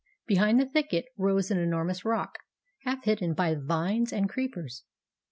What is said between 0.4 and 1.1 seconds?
the thicket